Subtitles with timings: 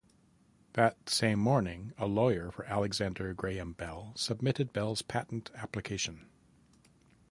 [0.73, 6.25] That same morning a lawyer for Alexander Graham Bell submitted Bell's patent application.